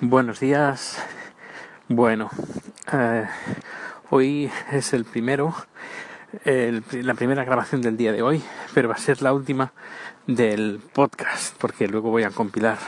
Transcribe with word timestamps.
Buenos 0.00 0.40
días. 0.40 1.02
Bueno, 1.88 2.30
eh, 2.92 3.26
hoy 4.10 4.50
es 4.72 4.92
el 4.92 5.04
primero, 5.04 5.54
la 6.44 7.14
primera 7.14 7.44
grabación 7.44 7.82
del 7.82 7.96
día 7.96 8.12
de 8.12 8.22
hoy, 8.22 8.42
pero 8.74 8.88
va 8.88 8.94
a 8.94 8.98
ser 8.98 9.22
la 9.22 9.32
última 9.32 9.72
del 10.26 10.80
podcast, 10.92 11.56
porque 11.58 11.88
luego 11.88 12.10
voy 12.10 12.22
a 12.22 12.30
compilar. 12.30 12.78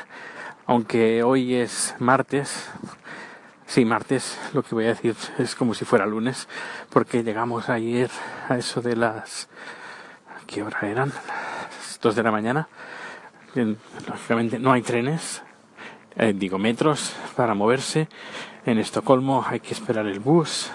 Aunque 0.66 1.22
hoy 1.22 1.54
es 1.56 1.94
martes, 1.98 2.70
sí, 3.66 3.84
martes, 3.84 4.38
lo 4.54 4.62
que 4.62 4.74
voy 4.74 4.84
a 4.86 4.88
decir 4.88 5.16
es 5.38 5.54
como 5.54 5.74
si 5.74 5.84
fuera 5.84 6.06
lunes, 6.06 6.48
porque 6.90 7.22
llegamos 7.24 7.68
ayer 7.68 8.10
a 8.48 8.56
eso 8.56 8.80
de 8.80 8.96
las... 8.96 9.48
¿Qué 10.46 10.62
hora 10.62 10.78
eran? 10.82 11.08
Las 11.10 11.98
2 12.00 12.14
de 12.14 12.22
la 12.22 12.30
mañana. 12.30 12.68
En- 13.54 13.78
Lógicamente 14.06 14.58
no 14.58 14.72
hay 14.72 14.82
trenes, 14.82 15.42
eh, 16.16 16.32
digo 16.34 16.58
metros 16.58 17.14
para 17.36 17.54
moverse. 17.54 18.08
En 18.66 18.78
Estocolmo 18.78 19.44
hay 19.46 19.60
que 19.60 19.72
esperar 19.72 20.06
el 20.06 20.20
bus. 20.20 20.70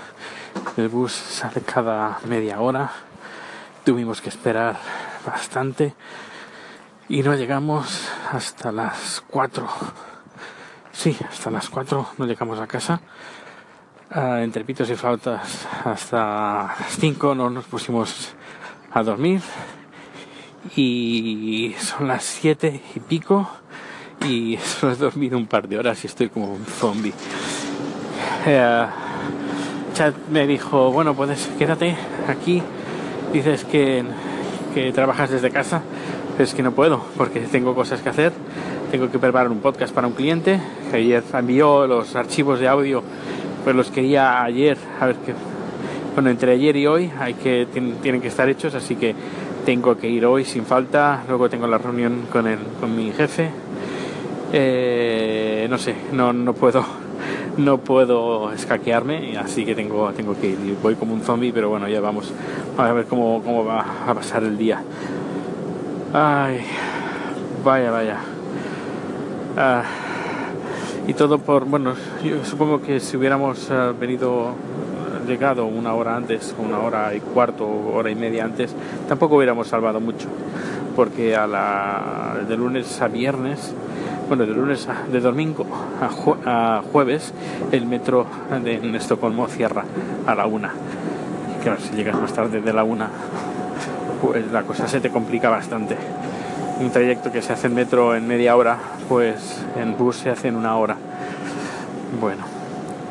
El 0.76 0.90
bus 0.90 1.12
sale 1.12 1.62
cada 1.62 2.20
media 2.26 2.60
hora. 2.60 2.92
Tuvimos 3.86 4.22
que 4.22 4.30
esperar 4.30 4.78
bastante 5.26 5.94
y 7.10 7.22
no 7.22 7.36
llegamos 7.36 8.10
hasta 8.32 8.72
las 8.72 9.24
4. 9.28 9.68
Sí, 10.92 11.16
hasta 11.30 11.52
las 11.52 11.70
4 11.70 12.08
no 12.18 12.26
llegamos 12.26 12.60
a 12.60 12.68
casa. 12.68 13.00
Ah, 14.10 14.42
entre 14.42 14.64
pitos 14.64 14.90
y 14.90 14.96
flautas 14.96 15.68
hasta 15.84 16.76
las 16.80 16.98
5 17.00 17.36
no 17.36 17.50
nos 17.50 17.66
pusimos 17.66 18.34
a 18.92 19.04
dormir 19.04 19.42
y 20.76 21.76
son 21.78 22.08
las 22.08 22.24
7 22.24 22.82
y 22.96 23.00
pico 23.02 23.50
y 24.26 24.58
solo 24.58 24.94
he 24.94 24.96
dormido 24.96 25.38
un 25.38 25.48
par 25.48 25.68
de 25.68 25.78
horas 25.80 26.04
y 26.04 26.08
estoy 26.08 26.30
como 26.30 26.54
un 26.54 26.66
zombie. 26.66 27.14
Eh, 28.46 28.86
Chad 29.94 30.14
me 30.32 30.46
dijo, 30.48 30.92
bueno, 30.92 31.14
puedes 31.16 31.50
quédate 31.58 31.96
aquí. 32.28 32.62
Dices 33.34 33.66
que, 33.66 34.04
que 34.74 34.92
trabajas 34.94 35.30
desde 35.30 35.50
casa, 35.50 35.82
pero 36.34 36.44
es 36.46 36.54
que 36.54 36.64
no 36.64 36.72
puedo 36.72 37.02
porque 37.18 37.42
tengo 37.42 37.76
cosas 37.76 38.02
que 38.02 38.10
hacer. 38.10 38.32
Tengo 38.92 39.12
que 39.12 39.20
preparar 39.20 39.52
un 39.52 39.60
podcast 39.60 39.94
para 39.94 40.08
un 40.08 40.14
cliente 40.14 40.62
ayer 40.94 41.22
envió 41.34 41.86
los 41.88 42.16
archivos 42.16 42.60
de 42.62 42.70
audio, 42.70 43.04
pues 43.66 43.76
los 43.76 43.92
quería 43.92 44.42
ayer, 44.44 44.78
a 45.02 45.08
ver 45.08 45.16
qué. 45.26 45.34
Bueno, 46.14 46.30
entre 46.30 46.54
ayer 46.54 46.76
y 46.78 46.88
hoy 46.88 47.12
hay 47.20 47.34
que 47.34 47.68
tien- 47.68 47.96
tienen 48.02 48.22
que 48.22 48.30
estar 48.30 48.48
hechos, 48.48 48.74
así 48.76 48.96
que 48.96 49.14
tengo 49.66 49.98
que 49.98 50.10
ir 50.10 50.26
hoy 50.26 50.46
sin 50.46 50.64
falta. 50.66 51.24
Luego 51.28 51.50
tengo 51.50 51.68
la 51.68 51.78
reunión 51.78 52.22
con 52.32 52.48
el, 52.48 52.60
con 52.80 52.96
mi 52.96 53.12
jefe 53.12 53.50
eh, 54.54 55.68
no 55.70 55.78
sé, 55.78 55.96
no, 56.12 56.34
no 56.34 56.54
puedo 56.54 56.86
no 57.58 57.80
puedo 57.80 58.52
escaquearme, 58.52 59.38
así 59.38 59.66
que 59.66 59.76
tengo, 59.76 60.12
tengo 60.14 60.40
que 60.40 60.50
ir. 60.50 60.78
Voy 60.82 60.96
como 60.96 61.14
un 61.14 61.22
zombie, 61.22 61.52
pero 61.52 61.70
bueno, 61.70 61.88
ya 61.88 62.02
vamos 62.02 62.32
a 62.78 62.92
ver 62.94 63.06
cómo, 63.06 63.42
cómo 63.44 63.66
va 63.66 63.86
a 64.08 64.14
pasar 64.14 64.44
el 64.44 64.58
día. 64.58 64.82
Ay, 66.14 66.62
vaya, 67.64 67.92
vaya. 67.92 68.18
Ah, 69.58 69.84
y 71.08 71.14
todo 71.14 71.40
por, 71.40 71.66
bueno, 71.66 71.96
yo 72.24 72.46
supongo 72.46 72.82
que 72.82 73.00
si 73.00 73.18
hubiéramos 73.18 73.72
ah, 73.72 73.94
venido, 74.00 74.50
ah, 74.50 75.26
llegado 75.28 75.66
una 75.66 75.94
hora 75.94 76.16
antes, 76.16 76.54
una 76.60 76.80
hora 76.80 77.16
y 77.16 77.20
cuarto, 77.20 77.68
hora 77.68 78.12
y 78.12 78.16
media 78.16 78.46
antes, 78.46 78.76
tampoco 79.08 79.38
hubiéramos 79.38 79.68
salvado 79.68 80.00
mucho, 80.00 80.28
porque 80.96 81.36
a 81.36 81.48
la, 81.48 82.38
de 82.48 82.56
lunes 82.56 83.02
a 83.02 83.08
viernes, 83.08 83.74
bueno, 84.28 84.46
de 84.46 84.54
lunes 84.54 84.88
a, 84.88 85.04
de 85.12 85.20
domingo 85.20 85.66
a, 86.02 86.10
jue- 86.10 86.38
a 86.46 86.82
jueves, 86.92 87.34
el 87.72 87.86
metro 87.86 88.26
de 88.64 88.76
en 88.76 88.96
Estocolmo 88.96 89.48
cierra 89.48 89.84
a 90.26 90.36
la 90.36 90.46
una. 90.46 90.72
Claro, 91.64 91.80
si 91.82 91.96
llegas 91.96 92.20
más 92.20 92.34
tarde 92.34 92.62
de 92.62 92.74
la 92.74 92.84
una, 92.84 93.10
pues 94.22 94.52
la 94.52 94.64
cosa 94.64 94.88
se 94.88 95.00
te 95.00 95.10
complica 95.10 95.50
bastante. 95.50 95.96
Un 96.80 96.92
trayecto 96.92 97.32
que 97.32 97.42
se 97.42 97.54
hace 97.54 97.68
en 97.68 97.76
metro 97.76 98.16
en 98.16 98.28
media 98.28 98.56
hora, 98.56 98.78
pues 99.10 99.64
en 99.76 99.98
bus 99.98 100.18
se 100.18 100.30
hace 100.30 100.50
en 100.50 100.56
una 100.56 100.76
hora. 100.78 100.96
Bueno, 102.22 102.44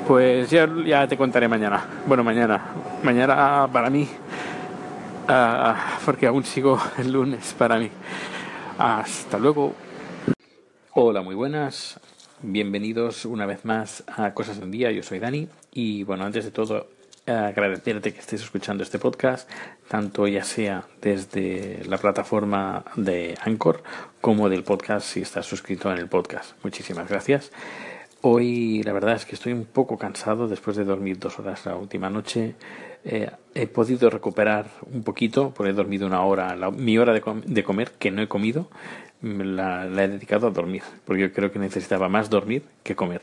pues 0.07 0.49
ya, 0.51 0.69
ya 0.85 1.07
te 1.09 1.17
contaré 1.17 1.49
mañana. 1.49 1.83
Bueno, 2.07 2.23
mañana. 2.23 2.61
Mañana 3.03 3.69
para 3.73 3.91
mí, 3.91 4.09
ah, 5.29 5.75
porque 6.05 6.27
aún 6.27 6.45
sigo 6.45 6.79
el 6.99 7.13
lunes 7.13 7.55
para 7.59 7.79
mí. 7.79 7.91
Hasta 8.79 9.39
luego. 9.39 9.73
Hola, 10.99 11.21
muy 11.21 11.35
buenas. 11.35 12.01
Bienvenidos 12.41 13.27
una 13.27 13.45
vez 13.45 13.67
más 13.67 14.03
a 14.07 14.33
Cosas 14.33 14.59
de 14.59 14.65
un 14.65 14.71
Día. 14.71 14.91
Yo 14.93 15.03
soy 15.03 15.19
Dani. 15.19 15.47
Y 15.75 16.05
bueno, 16.05 16.25
antes 16.25 16.45
de 16.47 16.51
todo, 16.51 16.89
agradecerte 17.27 18.15
que 18.15 18.21
estés 18.21 18.41
escuchando 18.43 18.83
este 18.83 18.99
podcast, 18.99 19.47
tanto 19.89 20.27
ya 20.27 20.43
sea 20.43 20.85
desde 21.03 21.83
la 21.87 21.99
plataforma 21.99 22.83
de 22.97 23.37
Anchor 23.45 23.83
como 24.23 24.49
del 24.49 24.65
podcast 24.65 25.07
si 25.07 25.21
estás 25.21 25.45
suscrito 25.45 25.93
en 25.93 25.99
el 25.99 26.09
podcast. 26.09 26.53
Muchísimas 26.65 27.09
gracias. 27.11 27.53
Hoy 28.23 28.83
la 28.83 28.95
verdad 28.95 29.17
es 29.17 29.27
que 29.27 29.35
estoy 29.35 29.53
un 29.53 29.67
poco 29.67 29.99
cansado 29.99 30.49
después 30.49 30.79
de 30.79 30.85
dormir 30.85 31.19
dos 31.19 31.39
horas 31.39 31.67
la 31.67 31.77
última 31.77 32.09
noche. 32.09 32.55
Eh, 33.05 33.31
he 33.55 33.67
podido 33.69 34.11
recuperar 34.11 34.67
un 34.93 35.05
poquito, 35.05 35.53
porque 35.55 35.71
he 35.71 35.75
dormido 35.75 36.07
una 36.09 36.23
hora, 36.23 36.57
la- 36.57 36.73
mi 36.73 36.99
hora 36.99 37.13
de, 37.13 37.21
com- 37.21 37.43
de 37.43 37.63
comer, 37.63 37.93
que 37.93 38.11
no 38.11 38.21
he 38.23 38.27
comido, 38.27 38.69
la, 39.27 39.85
la 39.85 40.05
he 40.05 40.09
dedicado 40.09 40.47
a 40.47 40.51
dormir, 40.51 40.83
porque 41.05 41.23
yo 41.23 41.33
creo 41.33 41.51
que 41.53 41.59
necesitaba 41.59 42.09
más 42.09 42.31
dormir 42.31 42.63
que 42.83 42.95
comer. 42.97 43.23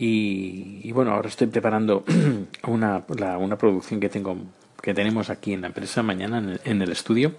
Y, 0.00 0.92
bueno, 0.92 1.12
ahora 1.12 1.28
estoy 1.28 1.48
preparando 1.48 2.04
una, 2.66 3.04
la- 3.16 3.36
una 3.38 3.56
producción 3.58 3.98
que 4.00 4.08
tengo 4.08 4.36
que 4.80 4.94
tenemos 4.94 5.28
aquí 5.28 5.52
en 5.54 5.62
la 5.62 5.66
empresa 5.66 6.04
mañana 6.04 6.38
en 6.38 6.48
el, 6.50 6.60
en 6.64 6.82
el 6.82 6.92
estudio. 6.92 7.34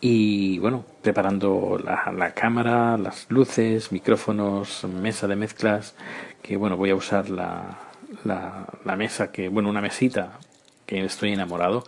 Y 0.00 0.58
bueno, 0.58 0.84
preparando 1.02 1.78
la, 1.82 2.32
cámara, 2.34 2.98
las 2.98 3.26
luces, 3.30 3.90
micrófonos, 3.90 4.84
mesa 4.84 5.26
de 5.26 5.36
mezclas, 5.36 5.94
que 6.42 6.56
bueno, 6.58 6.76
voy 6.76 6.90
a 6.90 6.94
usar 6.94 7.30
la, 7.30 7.78
la 8.24 8.96
mesa 8.96 9.32
que, 9.32 9.48
bueno, 9.48 9.70
una 9.70 9.80
mesita 9.80 10.38
que 10.84 11.02
estoy 11.04 11.32
enamorado, 11.32 11.84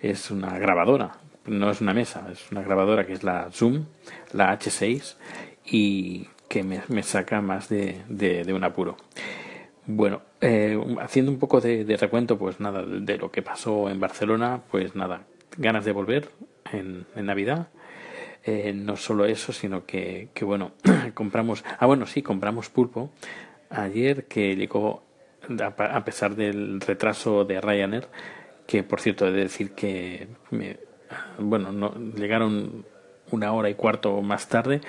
es 0.00 0.30
una 0.30 0.56
grabadora, 0.58 1.16
no 1.48 1.70
es 1.70 1.80
una 1.80 1.94
mesa, 1.94 2.28
es 2.30 2.50
una 2.52 2.62
grabadora 2.62 3.06
que 3.06 3.12
es 3.12 3.24
la 3.24 3.50
Zoom, 3.50 3.86
la 4.32 4.58
H6, 4.58 5.16
y 5.64 6.28
que 6.48 6.62
me, 6.62 6.82
me 6.88 7.02
saca 7.02 7.40
más 7.40 7.68
de, 7.68 8.02
de, 8.08 8.44
de 8.44 8.52
un 8.52 8.64
apuro. 8.64 8.96
Bueno, 9.86 10.20
eh, 10.40 10.78
haciendo 11.00 11.30
un 11.32 11.38
poco 11.38 11.60
de, 11.60 11.96
recuento, 11.98 12.38
pues 12.38 12.60
nada, 12.60 12.82
de, 12.84 13.16
lo 13.16 13.30
que 13.30 13.40
pasó 13.42 13.88
en 13.88 13.98
Barcelona, 13.98 14.60
pues 14.70 14.94
nada, 14.94 15.22
ganas 15.56 15.84
de 15.84 15.92
volver 15.92 16.28
en, 16.72 17.06
Navidad. 17.16 17.68
Eh, 18.44 18.72
no 18.74 18.96
solo 18.96 19.24
eso, 19.24 19.52
sino 19.52 19.84
que, 19.86 20.28
que 20.34 20.44
bueno, 20.44 20.72
compramos, 21.14 21.64
ah 21.78 21.86
bueno, 21.86 22.06
sí, 22.06 22.22
compramos 22.22 22.68
pulpo 22.68 23.10
ayer 23.70 24.26
que 24.26 24.56
llegó, 24.56 25.02
a 25.58 26.04
pesar 26.04 26.36
del 26.36 26.80
retraso 26.80 27.44
de 27.44 27.60
Ryanair, 27.60 28.08
que 28.66 28.82
por 28.82 29.00
cierto 29.00 29.26
he 29.26 29.32
de 29.32 29.42
decir 29.44 29.72
que, 29.72 30.28
me- 30.50 30.78
bueno, 31.38 31.72
no, 31.72 31.94
llegaron 32.14 32.84
una 33.30 33.52
hora 33.52 33.68
y 33.68 33.74
cuarto 33.74 34.20
más 34.22 34.48
tarde, 34.48 34.80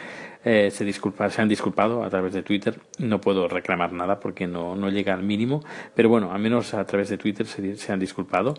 eh, 0.46 0.72
se, 0.72 0.85
disculpa, 0.85 1.30
se 1.30 1.41
han 1.41 1.50
disculpado 1.50 2.03
a 2.03 2.09
través 2.09 2.34
de 2.34 2.44
Twitter. 2.44 2.80
No 2.97 3.19
puedo 3.19 3.47
reclamar 3.47 3.91
nada 3.91 4.19
porque 4.19 4.47
no, 4.47 4.75
no 4.75 4.90
llega 4.90 5.13
al 5.13 5.24
mínimo, 5.24 5.63
pero 5.96 6.09
bueno, 6.09 6.31
al 6.31 6.40
menos 6.40 6.74
a 6.74 6.85
través 6.85 7.09
de 7.09 7.18
Twitter 7.18 7.46
se, 7.46 7.75
se 7.75 7.91
han 7.91 8.00
disculpado 8.00 8.56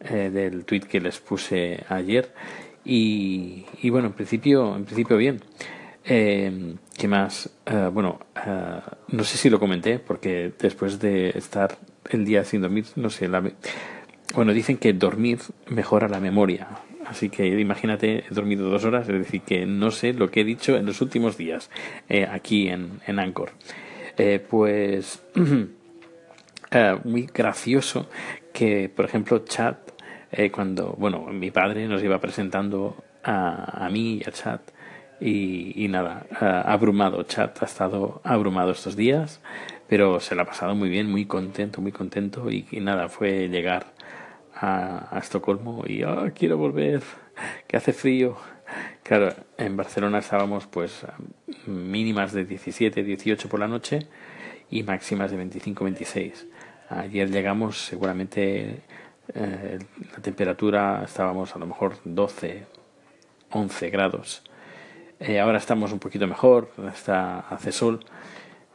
eh, 0.00 0.30
del 0.30 0.64
tweet 0.64 0.82
que 0.82 1.00
les 1.00 1.18
puse 1.18 1.84
ayer. 1.88 2.32
Y, 2.84 3.64
y 3.82 3.90
bueno, 3.90 4.08
en 4.08 4.12
principio, 4.12 4.76
en 4.76 4.84
principio 4.84 5.16
bien. 5.16 5.40
Eh, 6.06 6.76
¿Qué 6.96 7.08
más? 7.08 7.50
Bueno, 7.92 8.20
eh, 8.46 8.80
no 9.08 9.24
sé 9.24 9.38
si 9.38 9.48
lo 9.48 9.58
comenté 9.58 9.98
porque 9.98 10.52
después 10.58 11.00
de 11.00 11.30
estar 11.30 11.78
el 12.10 12.24
día 12.26 12.44
sin 12.44 12.60
dormir, 12.60 12.84
no 12.96 13.08
sé, 13.08 13.26
la, 13.26 13.42
bueno, 14.34 14.52
dicen 14.52 14.76
que 14.76 14.92
dormir 14.92 15.38
mejora 15.68 16.08
la 16.08 16.20
memoria. 16.20 16.68
Así 17.06 17.28
que 17.28 17.46
imagínate, 17.46 18.24
he 18.30 18.34
dormido 18.34 18.70
dos 18.70 18.84
horas, 18.84 19.08
es 19.08 19.18
decir, 19.18 19.42
que 19.42 19.66
no 19.66 19.90
sé 19.90 20.14
lo 20.14 20.30
que 20.30 20.40
he 20.40 20.44
dicho 20.44 20.76
en 20.76 20.86
los 20.86 21.00
últimos 21.00 21.36
días 21.36 21.70
eh, 22.08 22.26
aquí 22.30 22.68
en, 22.68 23.00
en 23.06 23.18
Anchor. 23.18 23.52
Eh, 24.16 24.44
pues 24.48 25.22
eh, 26.70 26.98
muy 27.04 27.26
gracioso 27.32 28.08
que, 28.52 28.88
por 28.88 29.04
ejemplo, 29.04 29.40
Chat, 29.40 29.78
eh, 30.32 30.50
cuando, 30.50 30.94
bueno, 30.98 31.26
mi 31.26 31.50
padre 31.50 31.86
nos 31.88 32.02
iba 32.02 32.20
presentando 32.20 32.96
a, 33.22 33.84
a 33.84 33.90
mí 33.90 34.20
y 34.24 34.28
a 34.28 34.32
Chat, 34.32 34.60
y, 35.20 35.84
y 35.84 35.88
nada, 35.88 36.26
abrumado, 36.66 37.22
Chat 37.22 37.62
ha 37.62 37.66
estado 37.66 38.20
abrumado 38.24 38.72
estos 38.72 38.96
días, 38.96 39.40
pero 39.88 40.20
se 40.20 40.34
lo 40.34 40.42
ha 40.42 40.44
pasado 40.44 40.74
muy 40.74 40.88
bien, 40.88 41.10
muy 41.10 41.24
contento, 41.24 41.80
muy 41.80 41.92
contento, 41.92 42.50
y 42.50 42.66
nada, 42.80 43.08
fue 43.08 43.48
llegar 43.48 43.93
a, 44.54 45.18
Estocolmo 45.18 45.84
y 45.86 46.02
"Ah, 46.02 46.32
quiero 46.34 46.56
volver, 46.58 47.02
que 47.66 47.76
hace 47.76 47.92
frío. 47.92 48.36
Claro, 49.02 49.34
en 49.58 49.76
Barcelona 49.76 50.18
estábamos 50.18 50.66
pues 50.66 51.06
mínimas 51.66 52.32
de 52.32 52.44
17, 52.44 53.02
18 53.02 53.48
por 53.48 53.60
la 53.60 53.68
noche 53.68 54.06
y 54.70 54.82
máximas 54.82 55.30
de 55.30 55.36
25, 55.36 55.84
26. 55.84 56.46
Ayer 56.88 57.30
llegamos 57.30 57.84
seguramente 57.84 58.82
eh, 59.32 59.78
la 60.12 60.22
temperatura 60.22 61.02
estábamos 61.04 61.54
a 61.56 61.58
lo 61.58 61.66
mejor 61.66 61.96
12, 62.04 62.66
11 63.50 63.90
grados. 63.90 64.42
Eh, 65.20 65.40
ahora 65.40 65.58
estamos 65.58 65.92
un 65.92 65.98
poquito 65.98 66.26
mejor, 66.26 66.70
está, 66.92 67.40
hace 67.40 67.72
sol, 67.72 68.00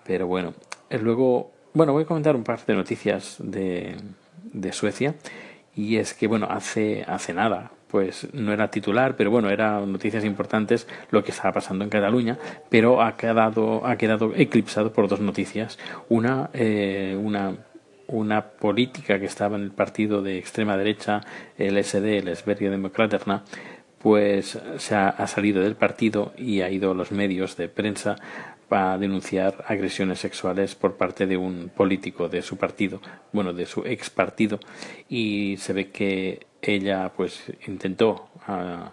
pero 0.06 0.26
bueno. 0.28 0.54
Eh, 0.90 0.98
luego, 0.98 1.52
bueno, 1.74 1.94
voy 1.94 2.04
a 2.04 2.08
comentar 2.08 2.36
un 2.36 2.44
par 2.44 2.66
de 2.66 2.74
noticias 2.74 3.36
de, 3.40 3.98
de 4.44 4.72
Suecia 4.72 5.16
y 5.80 5.96
es 5.96 6.14
que, 6.14 6.28
bueno, 6.28 6.46
hace, 6.50 7.06
hace 7.08 7.34
nada, 7.34 7.72
pues 7.88 8.28
no 8.34 8.52
era 8.52 8.70
titular, 8.70 9.16
pero 9.16 9.32
bueno, 9.32 9.50
eran 9.50 9.90
noticias 9.90 10.26
importantes 10.26 10.86
lo 11.10 11.24
que 11.24 11.32
estaba 11.32 11.54
pasando 11.54 11.86
en 11.86 11.90
Cataluña, 11.90 12.38
pero 12.70 13.02
ha 13.02 13.16
quedado, 13.16 13.88
ha 13.88 13.96
quedado 13.96 14.34
eclipsado 14.36 14.92
por 14.92 15.08
dos 15.08 15.22
noticias. 15.22 15.80
Una, 16.10 16.50
eh, 16.54 17.18
una, 17.18 17.56
una 18.08 18.42
política 18.42 19.20
que 19.20 19.26
estaba 19.26 19.56
en 19.56 19.64
el 19.64 19.72
partido 19.72 20.22
de 20.22 20.38
extrema 20.38 20.76
derecha, 20.76 21.22
el 21.58 21.82
SD, 21.82 22.18
el 22.18 22.28
Esbergia 22.28 22.70
Democraterna, 22.70 23.46
pues 24.00 24.60
se 24.78 24.96
ha, 24.96 25.08
ha, 25.08 25.28
salido 25.28 25.62
del 25.62 25.76
partido 25.76 26.34
y 26.38 26.60
ha 26.60 26.70
ido 26.70 26.92
a 26.92 26.94
los 26.94 27.14
medios 27.14 27.56
de 27.56 27.70
prensa 27.70 28.18
para 28.70 28.98
denunciar 28.98 29.66
agresiones 29.68 30.20
sexuales 30.20 30.76
por 30.76 30.96
parte 30.96 31.26
de 31.26 31.36
un 31.36 31.70
político 31.76 32.30
de 32.30 32.42
su 32.42 32.58
partido, 32.58 33.02
bueno, 33.34 33.52
de 33.52 33.66
su 33.66 33.86
ex 33.86 34.10
partido, 34.10 34.60
y 35.10 35.58
se 35.58 35.74
ve 35.74 35.90
que 35.90 36.46
ella 36.62 37.12
pues 37.16 37.52
intentó 37.68 38.30
uh, 38.48 38.90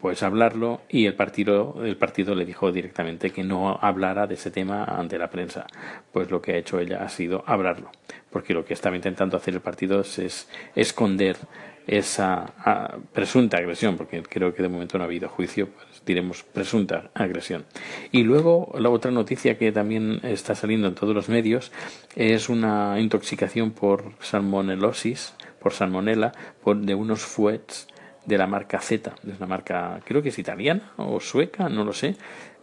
pues 0.00 0.22
hablarlo 0.22 0.82
y 0.90 1.06
el 1.06 1.14
partido 1.14 1.82
el 1.82 1.96
partido 1.96 2.34
le 2.34 2.44
dijo 2.44 2.70
directamente 2.72 3.30
que 3.30 3.42
no 3.42 3.78
hablara 3.80 4.26
de 4.26 4.34
ese 4.34 4.50
tema 4.50 4.84
ante 4.84 5.16
la 5.16 5.30
prensa. 5.30 5.66
Pues 6.12 6.30
lo 6.30 6.42
que 6.42 6.52
ha 6.52 6.56
hecho 6.58 6.78
ella 6.78 7.02
ha 7.02 7.08
sido 7.08 7.42
hablarlo 7.46 7.90
porque 8.34 8.52
lo 8.52 8.64
que 8.64 8.74
estaba 8.74 8.96
intentando 8.96 9.36
hacer 9.36 9.54
el 9.54 9.60
partido 9.60 10.00
es, 10.00 10.18
es 10.18 10.48
esconder 10.74 11.36
esa 11.86 12.94
presunta 13.12 13.58
agresión 13.58 13.96
porque 13.96 14.22
creo 14.22 14.54
que 14.54 14.62
de 14.62 14.68
momento 14.68 14.96
no 14.96 15.04
ha 15.04 15.06
habido 15.06 15.28
juicio 15.28 15.68
pues 15.68 16.02
diremos 16.06 16.42
presunta 16.42 17.10
agresión 17.14 17.64
y 18.10 18.22
luego 18.22 18.74
la 18.78 18.90
otra 18.90 19.10
noticia 19.10 19.58
que 19.58 19.70
también 19.70 20.20
está 20.22 20.54
saliendo 20.54 20.88
en 20.88 20.94
todos 20.94 21.14
los 21.14 21.28
medios 21.28 21.72
es 22.16 22.48
una 22.48 22.98
intoxicación 22.98 23.72
por 23.72 24.12
salmonelosis 24.20 25.34
por 25.60 25.72
salmonella 25.72 26.32
por, 26.62 26.78
de 26.78 26.94
unos 26.94 27.22
fuets 27.22 27.88
de 28.26 28.38
la 28.38 28.46
marca 28.46 28.80
Z, 28.80 29.14
es 29.26 29.36
una 29.36 29.46
marca 29.46 30.00
creo 30.04 30.22
que 30.22 30.30
es 30.30 30.38
italiana 30.38 30.92
o 30.96 31.20
sueca, 31.20 31.68
no 31.68 31.84
lo 31.84 31.92
sé, 31.92 32.16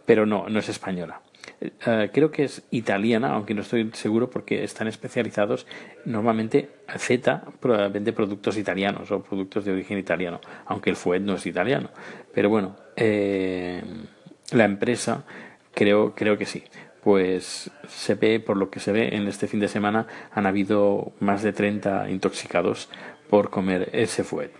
pero 0.04 0.26
no, 0.26 0.48
no 0.48 0.58
es 0.58 0.68
española. 0.68 1.20
Uh, 1.62 2.08
creo 2.12 2.30
que 2.30 2.44
es 2.44 2.62
italiana, 2.70 3.34
aunque 3.34 3.54
no 3.54 3.62
estoy 3.62 3.88
seguro 3.92 4.30
porque 4.30 4.64
están 4.64 4.88
especializados. 4.88 5.66
Normalmente 6.04 6.70
Z 6.96 7.44
vende 7.92 8.12
productos 8.12 8.56
italianos 8.56 9.10
o 9.10 9.22
productos 9.22 9.64
de 9.64 9.72
origen 9.72 9.98
italiano, 9.98 10.40
aunque 10.66 10.90
el 10.90 10.96
Fuet 10.96 11.20
no 11.20 11.34
es 11.34 11.46
italiano. 11.46 11.90
Pero 12.34 12.48
bueno, 12.48 12.76
eh, 12.96 13.82
la 14.50 14.64
empresa 14.64 15.24
creo, 15.74 16.14
creo 16.14 16.36
que 16.36 16.46
sí 16.46 16.64
pues 17.02 17.68
se 17.88 18.14
ve, 18.14 18.38
por 18.38 18.56
lo 18.56 18.70
que 18.70 18.78
se 18.78 18.92
ve, 18.92 19.16
en 19.16 19.26
este 19.26 19.48
fin 19.48 19.58
de 19.58 19.66
semana 19.66 20.06
han 20.30 20.46
habido 20.46 21.12
más 21.18 21.42
de 21.42 21.52
30 21.52 22.08
intoxicados 22.10 22.88
por 23.28 23.50
comer 23.50 23.90
ese 23.92 24.22
fuet. 24.22 24.52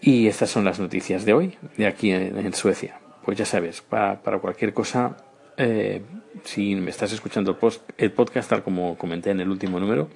Y 0.00 0.28
estas 0.28 0.50
son 0.50 0.64
las 0.64 0.78
noticias 0.78 1.24
de 1.24 1.32
hoy, 1.32 1.58
de 1.76 1.86
aquí 1.88 2.12
en, 2.12 2.52
Suecia. 2.54 3.00
Pues 3.24 3.36
ya 3.36 3.44
sabes, 3.44 3.80
para 3.80 4.38
cualquier 4.38 4.72
cosa, 4.72 5.16
eh, 5.56 6.02
si 6.44 6.74
me 6.76 6.90
estás 6.90 7.12
escuchando 7.12 7.58
el, 7.98 8.12
podcast, 8.12 8.50
tal 8.50 8.62
como 8.62 8.96
comenté 8.98 9.30
en 9.30 9.40
el 9.40 9.48
último 9.48 9.80
número, 9.80 10.08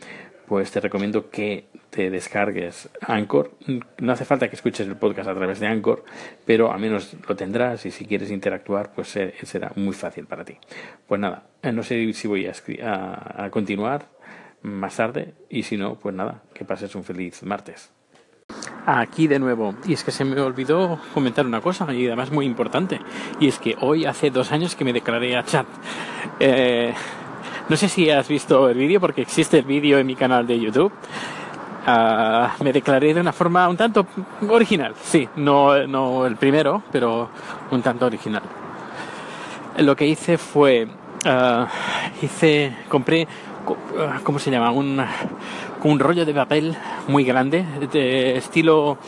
pues 0.46 0.70
te 0.70 0.81
recomiendo 0.81 1.31
que 1.31 1.66
te 1.90 2.10
descargues 2.10 2.88
Anchor. 3.00 3.52
No 3.98 4.12
hace 4.12 4.25
falta 4.25 4.48
que 4.48 4.56
escuches 4.56 4.87
el 4.87 4.96
podcast 4.96 5.28
a 5.28 5.34
través 5.34 5.60
de 5.60 5.66
Anchor, 5.66 6.04
pero 6.44 6.72
al 6.72 6.81
menos 6.81 7.16
lo 7.28 7.37
tendrás 7.37 7.87
y 7.87 7.90
si 7.90 8.04
quieres 8.04 8.31
interactuar, 8.31 8.92
pues 8.92 9.16
será 9.42 9.72
muy 9.76 9.94
fácil 9.94 10.26
para 10.26 10.44
ti. 10.44 10.56
Pues 11.06 11.20
nada, 11.20 11.44
eh, 11.62 11.72
no 11.72 11.82
sé 11.82 12.12
si 12.12 12.28
voy 12.28 12.46
a, 12.46 12.52
a, 12.82 13.44
a 13.44 13.50
continuar 13.50 14.08
más 14.62 14.96
tarde 14.96 15.34
y 15.48 15.62
si 15.62 15.76
no, 15.76 15.98
pues 15.98 16.14
nada, 16.14 16.42
que 16.52 16.64
pases 16.64 16.94
un 16.94 17.04
feliz 17.04 17.42
martes. 17.42 17.90
Aquí 18.87 19.27
de 19.29 19.38
nuevo, 19.38 19.75
y 19.87 19.93
es 19.93 20.03
que 20.03 20.11
se 20.11 20.25
me 20.25 20.41
olvidó 20.41 20.99
comentar 21.12 21.44
una 21.47 21.61
cosa, 21.61 21.93
y 21.93 22.06
además 22.06 22.32
muy 22.32 22.47
importante, 22.47 22.99
y 23.38 23.47
es 23.47 23.59
que 23.59 23.77
hoy 23.81 24.06
hace 24.06 24.31
dos 24.31 24.53
años 24.53 24.75
que 24.75 24.85
me 24.85 24.93
declaré 24.93 25.37
a 25.37 25.44
chat. 25.44 25.67
Eh, 26.41 26.93
no 27.69 27.77
sé 27.77 27.88
si 27.88 28.11
has 28.11 28.27
visto 28.27 28.69
el 28.69 28.79
vídeo, 28.79 28.99
porque 28.99 29.21
existe 29.21 29.59
el 29.59 29.65
vídeo 29.65 29.99
en 29.99 30.06
mi 30.06 30.17
canal 30.17 30.47
de 30.47 30.59
YouTube. 30.59 30.93
Uh, 31.87 32.62
me 32.62 32.73
declaré 32.73 33.15
de 33.15 33.21
una 33.21 33.32
forma 33.32 33.69
un 33.69 33.77
tanto 33.77 34.06
original, 34.49 34.94
sí, 35.03 35.29
no, 35.37 35.87
no 35.87 36.26
el 36.26 36.37
primero, 36.37 36.83
pero 36.91 37.31
un 37.71 37.83
tanto 37.83 38.06
original. 38.06 38.43
Lo 39.79 39.97
que 39.97 40.06
hice 40.06 40.37
fue, 40.37 40.87
uh, 41.26 41.67
hice, 42.23 42.76
compré, 42.88 43.26
¿cómo 44.25 44.39
se 44.39 44.51
llama? 44.51 44.71
Un, 44.71 45.03
un 45.85 45.99
rollo 45.99 46.25
de 46.25 46.35
papel 46.35 46.77
muy 47.09 47.25
grande, 47.25 47.65
de 47.93 48.37
estilo, 48.37 48.99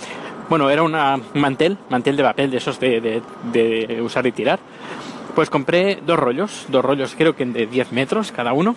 bueno, 0.48 0.70
era 0.70 0.82
un 0.82 0.96
mantel, 1.34 1.78
mantel 1.90 2.16
de 2.16 2.22
papel 2.22 2.50
de 2.50 2.56
esos 2.56 2.78
de, 2.80 3.00
de, 3.00 3.22
de 3.52 4.02
usar 4.02 4.26
y 4.26 4.32
tirar 4.32 4.58
pues 5.34 5.50
compré 5.50 5.98
dos 6.06 6.18
rollos, 6.18 6.66
dos 6.68 6.84
rollos 6.84 7.14
creo 7.16 7.34
que 7.34 7.44
de 7.46 7.66
10 7.66 7.92
metros 7.92 8.32
cada 8.32 8.52
uno, 8.52 8.76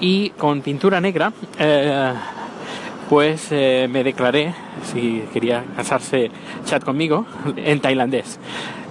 y 0.00 0.30
con 0.30 0.60
pintura 0.62 1.00
negra, 1.00 1.32
eh, 1.58 2.12
pues 3.08 3.48
eh, 3.50 3.88
me 3.90 4.04
declaré 4.04 4.54
si 4.84 5.24
quería 5.32 5.64
casarse 5.76 6.30
chat 6.64 6.84
conmigo 6.84 7.26
en 7.56 7.80
tailandés, 7.80 8.38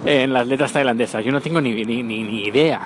en 0.04 0.32
las 0.32 0.46
letras 0.46 0.72
tailandesas. 0.72 1.24
Yo 1.24 1.32
no 1.32 1.40
tengo 1.40 1.60
ni, 1.60 1.84
ni, 1.84 2.02
ni 2.02 2.44
idea 2.44 2.80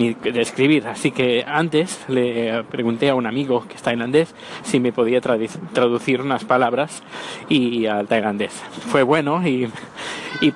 ni 0.00 0.14
de 0.14 0.40
escribir. 0.40 0.86
Así 0.86 1.10
que 1.10 1.44
antes 1.46 2.00
le 2.08 2.64
pregunté 2.64 3.10
a 3.10 3.14
un 3.14 3.26
amigo 3.26 3.66
que 3.68 3.74
es 3.74 3.82
tailandés 3.82 4.34
si 4.62 4.80
me 4.80 4.92
podía 4.92 5.20
traducir 5.20 6.22
unas 6.22 6.44
palabras 6.44 7.02
y 7.50 7.84
al 7.84 8.06
tailandés. 8.06 8.52
Fue 8.88 9.02
bueno 9.02 9.46
y, 9.46 9.70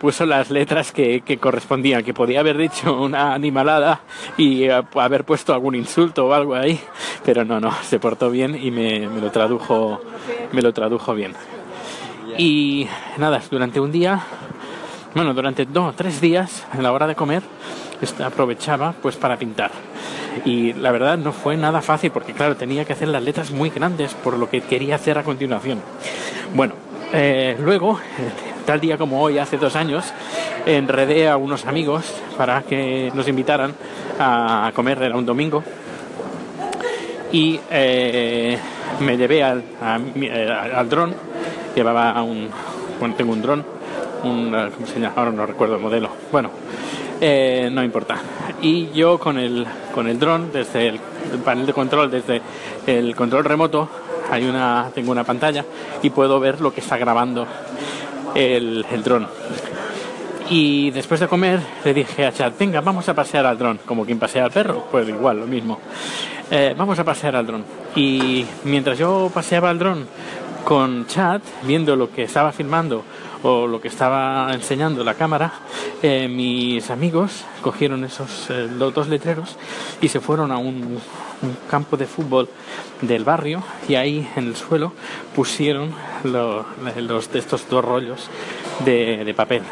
puso 0.01 0.25
las 0.25 0.51
letras 0.51 0.93
que, 0.93 1.21
que, 1.21 1.37
correspondían, 1.37 2.03
que 2.03 2.15
podía 2.15 2.41
haber 2.41 2.57
dicho 2.57 2.99
una 3.01 3.35
animalada 3.35 4.01
y 4.39 4.69
uh, 4.69 4.83
haber 4.99 5.25
puesto 5.25 5.53
algún 5.53 5.75
insulto 5.75 6.27
o 6.27 6.33
algo 6.33 6.55
ahí, 6.55 6.81
pero 7.25 7.45
no, 7.45 7.61
no, 7.61 7.71
se 7.83 7.99
portó 8.01 8.31
bien 8.31 8.59
y 8.61 8.71
me, 8.71 9.07
me 9.09 9.21
lo 9.21 9.31
tradujo, 9.31 10.01
me 10.53 10.63
lo 10.63 10.73
tradujo 10.73 11.15
bien. 11.15 11.35
Y 12.39 12.89
nada, 13.19 13.43
durante 13.51 13.79
un 13.79 13.93
día, 13.93 14.21
bueno, 15.15 15.35
durante 15.35 15.67
dos, 15.67 15.95
tres 15.95 16.21
días, 16.21 16.67
en 16.75 16.83
la 16.83 16.91
hora 16.91 17.07
de 17.07 17.15
comer, 17.15 17.43
aprovechaba 18.25 18.95
pues 19.01 19.17
para 19.17 19.37
pintar. 19.37 19.71
Y 20.45 20.73
la 20.73 20.91
verdad 20.93 21.17
no 21.17 21.33
fue 21.33 21.57
nada 21.57 21.81
fácil 21.81 22.11
porque 22.11 22.33
claro, 22.33 22.57
tenía 22.57 22.85
que 22.85 22.93
hacer 22.93 23.09
las 23.09 23.23
letras 23.23 23.51
muy 23.51 23.71
grandes 23.71 24.15
por 24.15 24.37
lo 24.39 24.49
que 24.49 24.61
quería 24.61 24.97
hacer 24.97 25.19
a 25.19 25.23
continuación. 25.23 25.81
Bueno, 26.55 26.75
eh, 27.13 27.57
luego, 27.61 27.99
tal 28.67 28.81
día 28.81 28.99
como 28.99 29.23
hoy, 29.23 29.39
hace 29.39 29.57
dos 29.57 29.77
años, 29.77 30.13
enredé 30.67 31.29
a 31.29 31.37
unos 31.37 31.67
amigos 31.67 32.13
para 32.37 32.63
que 32.63 33.11
nos 33.15 33.29
invitaran 33.29 33.75
a 34.19 34.71
comer, 34.75 35.03
era 35.03 35.17
un 35.17 35.27
domingo, 35.27 35.63
y 37.35 37.59
eh, 37.69 38.57
me 39.01 39.17
llevé 39.17 39.43
al, 39.43 39.65
eh, 40.15 40.49
al 40.75 40.89
dron, 40.89 41.13
llevaba 41.75 42.23
un, 42.23 42.49
bueno, 43.01 43.15
tengo 43.17 43.33
un 43.33 43.43
dron, 43.43 43.65
un, 44.23 44.51
¿cómo 44.73 44.87
se 44.87 45.01
llama? 45.01 45.15
Ahora 45.17 45.33
no 45.33 45.45
recuerdo 45.45 45.75
el 45.75 45.83
modelo. 45.83 46.11
Bueno, 46.31 46.51
eh, 47.27 47.71
no 47.73 47.83
importa. 47.83 48.19
Y 48.61 48.91
yo 48.93 49.19
con 49.19 49.39
el, 49.39 49.67
con 49.95 50.07
el 50.09 50.19
dron, 50.19 50.53
desde 50.53 50.89
el, 50.89 51.01
el, 51.33 51.39
panel 51.39 51.65
de 51.65 51.73
control, 51.73 52.11
desde 52.11 52.43
el 52.87 53.17
control 53.17 53.47
remoto, 53.47 53.89
hay 54.31 54.45
una, 54.45 54.91
tengo 54.95 55.11
una 55.11 55.25
pantalla 55.25 55.65
y 56.03 56.11
puedo 56.11 56.39
ver 56.39 56.61
lo 56.61 56.75
que 56.75 56.81
está 56.81 56.99
grabando 56.99 57.47
el, 58.35 58.85
el 58.93 59.03
dron. 59.03 59.27
Y 60.51 60.91
después 60.91 61.19
de 61.19 61.27
comer 61.27 61.61
le 61.83 61.95
dije 61.95 62.27
a 62.27 62.33
Chad, 62.33 62.53
venga, 62.59 62.83
vamos 62.83 63.09
a 63.09 63.15
pasear 63.15 63.47
al 63.47 63.57
dron, 63.57 63.81
como 63.87 64.05
quien 64.05 64.19
pasea 64.19 64.45
al 64.45 64.51
perro, 64.51 64.85
pues 64.91 65.09
igual, 65.09 65.41
lo 65.41 65.47
mismo. 65.47 65.81
Eh, 66.51 66.75
vamos 66.77 66.99
a 66.99 67.05
pasear 67.05 67.37
al 67.37 67.47
dron. 67.47 67.65
Y 67.97 68.45
mientras 68.65 68.99
yo 68.99 69.31
paseaba 69.33 69.71
al 69.71 69.79
dron 69.79 70.07
con 70.63 71.07
Chad, 71.07 71.41
viendo 71.63 71.97
lo 71.97 72.11
que 72.11 72.25
estaba 72.25 72.53
filmando 72.53 73.03
o 73.45 73.67
lo 73.67 73.79
que 73.79 73.89
estaba 73.89 74.51
enseñando 74.55 75.05
la 75.05 75.15
cámara, 75.15 75.53
eh, 76.03 76.29
mis 76.29 76.91
amigos 76.91 77.45
cogieron 77.61 78.03
esos 78.03 78.49
eh, 78.49 78.69
dos 78.69 79.07
letreros 79.07 79.59
y 80.01 80.09
se 80.09 80.19
fueron 80.19 80.51
a 80.51 80.57
un, 80.57 80.99
campo 81.69 81.99
de 81.99 82.07
fútbol 82.07 82.49
del 83.03 83.23
barrio 83.23 83.63
y 83.87 83.97
ahí 83.97 84.27
en 84.35 84.47
el 84.47 84.57
suelo 84.57 84.95
pusieron 85.35 85.93
lo, 86.23 86.65
los 86.97 87.31
de 87.31 87.39
estos 87.39 87.69
dos 87.69 87.85
rollos 87.85 88.31
de, 88.83 89.27
de 89.27 89.35
papel. 89.35 89.63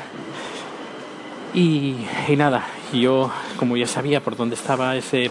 Y, 1.54 1.96
y 2.28 2.36
nada, 2.36 2.66
yo 2.92 3.30
como 3.56 3.78
ya 3.78 3.86
sabía 3.86 4.20
por 4.20 4.36
dónde 4.36 4.54
estaba 4.54 4.96
ese, 4.96 5.30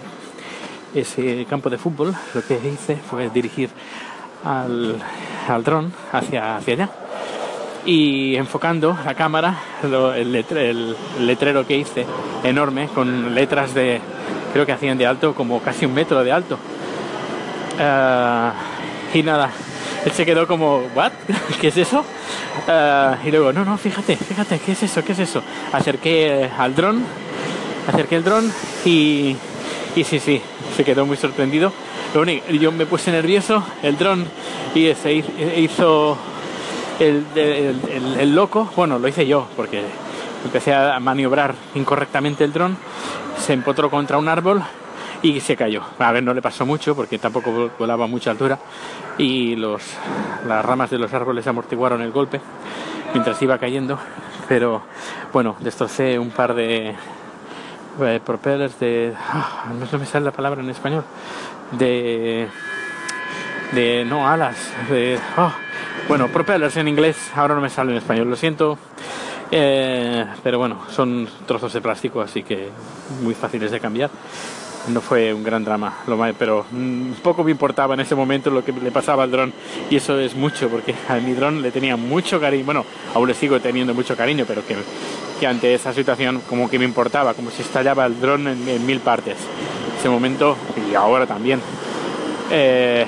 ese 0.95 1.45
campo 1.48 1.69
de 1.69 1.77
fútbol, 1.77 2.15
lo 2.33 2.43
que 2.43 2.55
hice 2.55 2.95
fue 2.95 3.29
dirigir 3.29 3.69
al, 4.43 5.00
al 5.48 5.63
dron 5.63 5.93
hacia, 6.12 6.55
hacia 6.55 6.74
allá 6.74 6.89
y 7.86 8.36
enfocando 8.36 8.98
la 9.06 9.14
cámara, 9.16 9.56
el, 9.84 10.32
letre- 10.34 10.70
el 10.70 10.96
letrero 11.26 11.66
que 11.66 11.78
hice 11.78 12.06
enorme 12.44 12.88
con 12.94 13.34
letras 13.34 13.74
de, 13.74 14.00
creo 14.54 14.66
que 14.66 14.72
hacían 14.72 14.98
de 14.98 15.06
alto 15.08 15.34
como 15.34 15.60
casi 15.62 15.86
un 15.86 15.94
metro 15.94 16.24
de 16.24 16.32
alto. 16.32 16.58
Ah, 17.80 18.54
y 19.14 19.24
nada, 19.24 19.50
él 20.06 20.12
se 20.12 20.26
quedó 20.26 20.48
como, 20.48 20.84
¿what? 20.96 21.12
¿Qué 21.62 21.70
es 21.70 21.78
eso? 21.78 22.04
Ah, 22.68 23.18
y 23.26 23.32
luego, 23.32 23.52
no, 23.54 23.66
no, 23.66 23.78
fíjate, 23.78 24.16
fíjate, 24.16 24.60
¿qué 24.60 24.74
es 24.74 24.84
eso? 24.84 25.04
¿Qué 25.04 25.14
es 25.14 25.20
eso? 25.20 25.42
Acerqué 25.72 26.50
al 26.58 26.76
dron, 26.76 27.04
acerqué 27.92 28.16
el 28.18 28.24
dron 28.24 28.52
y, 28.86 29.36
y 29.96 30.04
sí, 30.04 30.20
sí, 30.20 30.42
se 30.76 30.84
quedó 30.84 31.06
muy 31.06 31.18
sorprendido. 31.18 31.72
Lo 32.14 32.22
único, 32.22 32.52
yo 32.52 32.72
me 32.74 32.86
puse 32.86 33.10
nervioso, 33.12 33.64
el 33.84 33.98
dron 33.98 34.26
y 34.76 34.94
se 34.94 35.14
hizo 35.14 36.18
el, 37.08 37.25
el- 38.20 38.36
loco, 38.36 38.70
bueno, 38.75 39.00
lo 39.00 39.08
hice 39.08 39.25
yo 39.27 39.48
porque 39.55 39.84
empecé 40.46 40.74
a 40.74 41.00
maniobrar 41.00 41.53
incorrectamente 41.75 42.43
el 42.43 42.53
dron, 42.53 42.77
se 43.38 43.53
empotró 43.53 43.89
contra 43.89 44.17
un 44.17 44.27
árbol 44.27 44.62
y 45.22 45.39
se 45.39 45.55
cayó. 45.55 45.84
A 46.00 46.12
ver, 46.12 46.24
no 46.24 46.34
le 46.34 46.41
pasó 46.41 46.65
mucho 46.65 46.96
porque 46.96 47.17
tampoco 47.20 47.72
volaba 47.77 48.05
a 48.05 48.08
mucha 48.08 48.31
altura 48.31 48.58
y 49.17 49.55
los, 49.55 49.81
las 50.48 50.63
ramas 50.65 50.89
de 50.89 50.98
los 50.98 51.13
árboles 51.13 51.46
amortiguaron 51.48 52.01
el 52.01 52.12
golpe 52.12 52.39
mientras 53.13 53.41
iba 53.41 53.58
cayendo, 53.58 53.98
pero 54.48 54.81
bueno, 55.34 55.55
destrocé 55.60 56.17
un 56.17 56.29
par 56.31 56.53
de 56.53 56.96
eh, 58.01 58.20
propellers 58.25 58.79
de... 58.79 59.13
ah, 59.17 59.65
no 59.91 60.00
me 60.00 60.05
sale 60.05 60.25
la 60.25 60.31
palabra 60.31 60.62
en 60.62 60.70
español. 60.70 61.03
De 61.72 62.48
de 63.74 64.03
no 64.05 64.27
alas, 64.27 64.58
de 64.89 65.17
oh, 65.38 65.51
bueno, 66.07 66.27
propellers 66.27 66.75
en 66.77 66.88
inglés, 66.88 67.17
ahora 67.36 67.55
no 67.55 67.62
me 67.62 67.69
sale 67.69 67.91
en 67.91 67.98
español, 67.98 68.29
lo 68.29 68.36
siento. 68.36 68.77
Eh, 69.53 70.25
pero 70.43 70.60
bueno, 70.60 70.79
son 70.89 71.27
trozos 71.45 71.74
de 71.74 71.81
plástico, 71.81 72.21
así 72.21 72.43
que 72.43 72.69
muy 73.21 73.33
fáciles 73.33 73.71
de 73.71 73.79
cambiar. 73.79 74.10
No 74.88 75.00
fue 75.00 75.31
un 75.33 75.43
gran 75.43 75.63
drama, 75.63 76.00
lo 76.07 76.17
más, 76.17 76.33
pero 76.39 76.65
mm, 76.71 77.12
poco 77.21 77.43
me 77.43 77.51
importaba 77.51 77.93
en 77.93 78.00
ese 78.00 78.15
momento 78.15 78.50
lo 78.50 78.65
que 78.65 78.71
le 78.71 78.91
pasaba 78.91 79.24
al 79.24 79.29
dron 79.29 79.53
y 79.91 79.98
eso 79.98 80.17
es 80.17 80.36
mucho 80.36 80.69
porque 80.69 80.95
a 81.07 81.15
mi 81.17 81.33
dron 81.33 81.62
le 81.62 81.69
tenía 81.69 81.95
mucho 81.98 82.39
cariño, 82.39 82.65
bueno, 82.65 82.86
aún 83.13 83.27
le 83.27 83.36
sigo 83.36 83.60
teniendo 83.60 83.93
mucho 83.93 84.17
cariño, 84.17 84.45
pero 84.48 84.65
que, 84.65 84.75
que 85.39 85.45
ante 85.45 85.74
esa 85.74 85.93
situación 85.93 86.41
como 86.50 86.67
que 86.67 86.79
me 86.79 86.86
importaba, 86.86 87.36
como 87.36 87.51
si 87.51 87.62
estallaba 87.62 88.07
el 88.07 88.19
dron 88.19 88.48
en, 88.48 88.67
en 88.67 88.86
mil 88.86 89.01
partes. 89.01 89.38
Ese 90.00 90.10
momento 90.10 90.57
y 90.89 90.95
ahora 90.95 91.27
también. 91.27 91.62
Eh, 92.50 93.05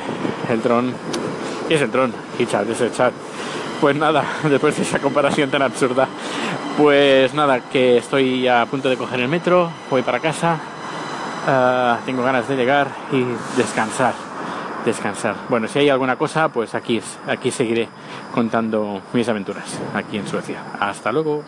el 0.50 0.62
dron 0.62 0.94
es 1.70 1.82
el 1.82 1.92
dron 1.92 2.14
y 2.40 2.46
chat 2.46 2.70
es 2.70 2.82
el 2.82 2.92
chat. 2.92 3.14
Pues 3.82 3.96
nada, 3.96 4.24
después 4.50 4.76
de 4.78 4.84
esa 4.84 5.00
comparación 5.00 5.50
tan 5.50 5.62
absurda, 5.62 6.08
pues 6.78 7.34
nada, 7.34 7.60
que 7.60 7.98
estoy 7.98 8.48
a 8.48 8.66
punto 8.66 8.90
de 8.90 8.98
coger 8.98 9.20
el 9.20 9.28
metro, 9.28 9.70
voy 9.90 10.02
para 10.02 10.20
casa, 10.20 10.58
ah, 11.48 12.00
tengo 12.06 12.24
ganas 12.24 12.48
de 12.48 12.56
llegar 12.56 12.88
y 13.12 13.26
descansar, 13.58 14.14
descansar. 14.86 15.36
Bueno, 15.50 15.68
si 15.68 15.80
hay 15.80 15.90
alguna 15.90 16.16
cosa, 16.16 16.50
pues 16.50 16.76
aquí, 16.76 17.02
aquí 17.28 17.52
seguiré 17.52 17.90
contando 18.34 19.02
mis 19.14 19.28
aventuras, 19.28 19.80
aquí 19.94 20.18
en 20.18 20.28
Suecia. 20.28 20.64
Hasta 20.80 21.12
luego. 21.12 21.44